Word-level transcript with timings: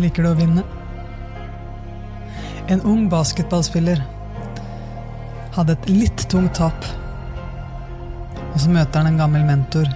Liker 0.00 0.24
du 0.24 0.30
å 0.30 0.36
vinne? 0.38 0.62
En 2.72 2.80
ung 2.88 3.08
basketballspiller 3.12 4.00
hadde 5.52 5.74
et 5.76 5.88
litt 5.90 6.22
tungt 6.32 6.54
tap. 6.56 6.86
Og 8.52 8.60
så 8.62 8.72
møter 8.72 9.02
han 9.02 9.10
en 9.10 9.20
gammel 9.20 9.44
mentor 9.44 9.90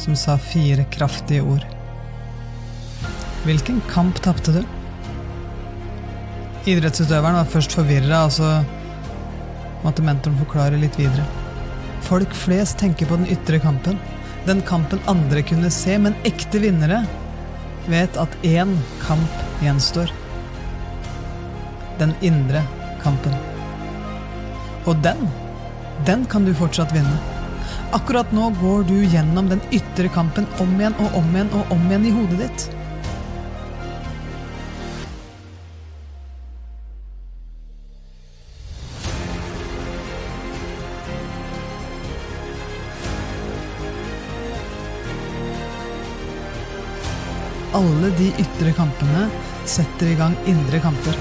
som 0.00 0.16
sa 0.16 0.36
fire 0.40 0.84
kraftige 0.92 1.44
ord. 1.44 1.64
Hvilken 3.46 3.80
kamp 3.88 4.20
tapte 4.20 4.52
du? 4.58 4.60
Idrettsutøveren 6.68 7.38
var 7.40 7.48
først 7.48 7.72
forvirra, 7.72 8.26
og 8.26 8.34
så 8.36 8.50
måtte 9.80 10.04
mentoren 10.04 10.36
forklare 10.42 10.80
litt 10.80 10.98
videre. 11.00 11.24
Folk 12.04 12.36
flest 12.36 12.76
tenker 12.80 13.08
på 13.08 13.16
den 13.16 13.32
ytre 13.32 13.60
kampen, 13.62 13.96
den 14.44 14.60
kampen 14.68 15.00
andre 15.08 15.40
kunne 15.48 15.72
se, 15.72 15.96
men 16.00 16.16
ekte 16.28 16.60
vinnere 16.60 17.00
vet 17.88 18.16
at 18.20 18.36
én 18.42 18.76
kamp 19.02 19.44
gjenstår. 19.62 20.12
Den 21.98 22.14
indre 22.20 22.62
kampen. 23.02 23.34
Og 24.88 24.96
den, 25.04 25.28
den 26.06 26.24
kan 26.26 26.44
du 26.44 26.54
fortsatt 26.56 26.92
vinne. 26.96 27.18
Akkurat 27.96 28.32
nå 28.32 28.50
går 28.60 28.84
du 28.88 28.96
gjennom 29.02 29.48
den 29.50 29.62
ytre 29.74 30.08
kampen 30.14 30.46
om 30.62 30.76
igjen 30.78 30.94
og 31.02 31.16
om 31.18 31.32
igjen 31.34 31.50
og 31.58 31.72
om 31.74 31.88
igjen 31.88 32.06
i 32.06 32.14
hodet 32.14 32.38
ditt. 32.44 32.68
Alle 47.76 48.10
de 48.18 48.32
ytre 48.42 48.72
kampene 48.74 49.28
setter 49.68 50.10
i 50.10 50.18
gang 50.18 50.34
indre 50.50 50.80
kamper. 50.82 51.18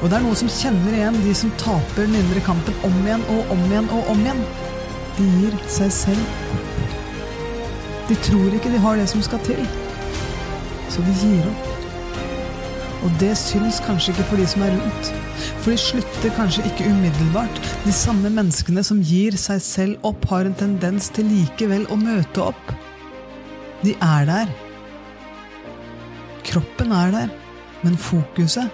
Og 0.00 0.08
det 0.08 0.16
er 0.16 0.24
noe 0.24 0.38
som 0.38 0.48
kjenner 0.48 0.96
igjen 0.96 1.18
de 1.26 1.34
som 1.36 1.52
taper 1.60 2.06
den 2.06 2.16
indre 2.22 2.40
kampen 2.44 2.76
om 2.88 3.00
igjen 3.04 3.24
og 3.34 3.52
om 3.52 3.66
igjen 3.68 3.90
og 3.92 4.12
om 4.14 4.22
igjen. 4.24 4.44
De 5.18 5.26
gir 5.36 5.56
seg 5.68 5.92
selv. 5.92 6.38
opp. 6.38 6.70
De 8.10 8.16
tror 8.26 8.54
ikke 8.56 8.72
de 8.72 8.78
har 8.82 8.96
det 8.98 9.06
som 9.06 9.20
skal 9.22 9.38
til, 9.46 9.60
så 10.90 11.02
de 11.06 11.12
gir 11.20 11.44
opp. 11.46 11.68
Og 13.06 13.12
det 13.20 13.36
syns 13.38 13.78
kanskje 13.84 14.10
ikke 14.12 14.26
for 14.32 14.40
de 14.40 14.46
som 14.50 14.64
er 14.66 14.74
rundt. 14.74 15.12
For 15.62 15.70
de 15.70 15.76
slutter 15.78 16.34
kanskje 16.36 16.64
ikke 16.68 16.88
umiddelbart. 16.90 17.60
De 17.84 17.94
samme 17.94 18.32
menneskene 18.34 18.82
som 18.84 18.98
gir 19.00 19.38
seg 19.40 19.62
selv 19.64 20.10
opp, 20.10 20.26
har 20.32 20.48
en 20.48 20.58
tendens 20.58 21.08
til 21.14 21.30
likevel 21.30 21.86
å 21.88 22.00
møte 22.00 22.50
opp. 22.50 22.74
De 23.84 23.94
er 23.94 24.26
der. 24.28 24.69
Kroppen 26.46 26.92
er 26.92 27.14
der, 27.14 27.32
men 27.82 27.96
fokuset 27.98 28.70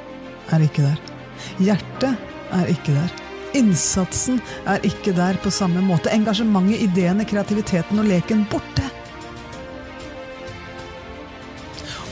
er 0.53 0.62
ikke 0.62 0.84
der. 0.86 1.00
Hjertet 1.59 2.17
er 2.55 2.73
ikke 2.73 2.95
der. 2.95 3.14
Innsatsen 3.56 4.41
er 4.69 4.83
ikke 4.84 5.14
der 5.17 5.39
på 5.42 5.50
samme 5.50 5.83
måte. 5.84 6.12
Engasjementet, 6.12 6.83
ideene, 6.89 7.25
kreativiteten 7.25 7.98
og 7.98 8.08
leken 8.08 8.45
borte. 8.50 8.84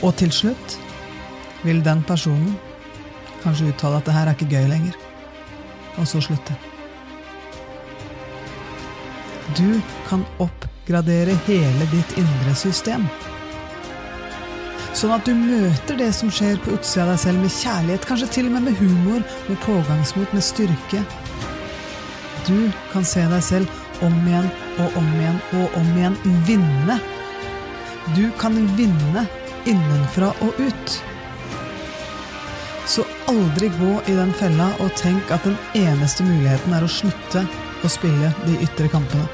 Og 0.03 0.15
til 0.19 0.31
slutt 0.33 0.77
vil 1.65 1.81
den 1.85 2.03
personen 2.05 2.55
kanskje 3.43 3.69
uttale 3.71 3.99
at 3.99 4.07
det 4.07 4.15
her 4.15 4.29
er 4.29 4.37
ikke 4.37 4.49
gøy 4.49 4.67
lenger, 4.69 4.97
og 6.01 6.07
så 6.09 6.21
slutte. 6.21 6.55
Du 9.55 9.79
kan 10.09 10.25
oppgradere 10.41 11.37
hele 11.45 11.87
ditt 11.93 12.17
indre 12.19 12.55
system. 12.57 13.05
Sånn 14.95 15.11
at 15.11 15.25
du 15.27 15.33
møter 15.35 15.97
det 15.99 16.13
som 16.15 16.29
skjer 16.31 16.55
på 16.63 16.77
utsida 16.77 17.03
av 17.03 17.09
deg 17.11 17.19
selv 17.25 17.41
med 17.43 17.51
kjærlighet, 17.51 18.05
kanskje 18.07 18.29
til 18.31 18.45
og 18.47 18.53
med 18.55 18.69
med 18.69 18.77
humor, 18.79 19.25
med 19.49 19.57
pågangsmot, 19.65 20.31
med 20.31 20.43
styrke. 20.43 21.01
Du 22.47 22.71
kan 22.93 23.03
se 23.03 23.25
deg 23.27 23.43
selv 23.43 24.05
om 24.05 24.15
igjen 24.23 24.47
og 24.79 24.95
om 25.01 25.09
igjen 25.17 25.41
og 25.59 25.75
om 25.81 25.89
igjen 25.97 26.15
vinne. 26.47 26.95
Du 28.15 28.29
kan 28.39 28.55
vinne 28.77 29.25
innenfra 29.67 30.31
og 30.45 30.63
ut. 30.63 30.95
Så 32.87 33.03
aldri 33.27 33.67
gå 33.75 33.97
i 34.07 34.15
den 34.15 34.31
fella 34.39 34.69
og 34.79 34.95
tenk 34.95 35.33
at 35.33 35.43
den 35.43 35.57
eneste 35.75 36.23
muligheten 36.23 36.77
er 36.77 36.85
å 36.85 36.91
slutte 36.91 37.43
å 37.83 37.91
spille 37.91 38.31
de 38.45 38.55
ytre 38.63 38.87
kampene. 38.93 39.27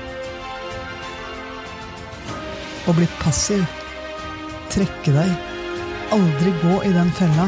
Å 2.90 2.98
bli 2.98 3.06
passiv. 3.22 3.62
Trekke 4.74 5.14
deg. 5.20 5.51
Aldri 6.12 6.54
gå 6.62 6.78
i 6.84 6.94
den 6.96 7.12
fella 7.16 7.48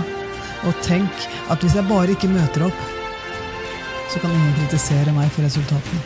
og 0.63 0.83
tenk 0.85 1.25
at 1.51 1.63
hvis 1.63 1.75
jeg 1.75 1.89
bare 1.89 2.13
ikke 2.15 2.31
møter 2.31 2.69
opp, 2.69 2.83
så 4.11 4.21
kan 4.21 4.31
ingen 4.31 4.53
kritisere 4.61 5.11
meg 5.15 5.31
for 5.33 5.43
resultatene. 5.43 6.03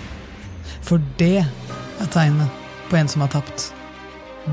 For 0.88 1.04
det 1.20 1.44
er 1.44 2.10
tegnet 2.14 2.64
på 2.90 2.98
en 2.98 3.10
som 3.12 3.26
har 3.26 3.34
tapt. 3.36 3.68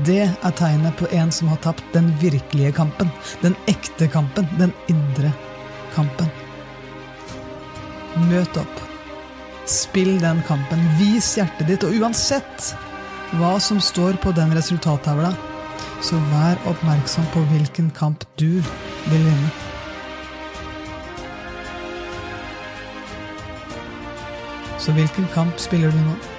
Det 0.03 0.25
er 0.27 0.55
tegnet 0.59 0.97
på 0.99 1.07
en 1.15 1.31
som 1.31 1.47
har 1.47 1.61
tapt 1.63 1.85
den 1.93 2.09
virkelige 2.19 2.73
kampen. 2.75 3.11
Den 3.41 3.55
ekte 3.71 4.09
kampen. 4.11 4.49
Den 4.59 4.73
indre 4.91 5.31
kampen. 5.95 6.27
Møt 8.27 8.59
opp. 8.59 8.81
Spill 9.71 10.17
den 10.19 10.43
kampen. 10.49 10.83
Vis 10.99 11.31
hjertet 11.39 11.71
ditt. 11.71 11.87
Og 11.87 11.95
uansett 12.01 12.73
hva 13.39 13.55
som 13.63 13.79
står 13.81 14.19
på 14.23 14.35
den 14.35 14.51
resultattavla, 14.55 15.31
så 16.01 16.19
vær 16.31 16.59
oppmerksom 16.69 17.25
på 17.33 17.39
hvilken 17.51 17.91
kamp 17.95 18.23
du 18.39 18.61
vil 19.09 19.25
vinne. 19.25 19.49
Så 24.79 24.93
hvilken 24.93 25.27
kamp 25.33 25.59
spiller 25.59 25.91
du 25.91 25.97
nå? 25.97 26.34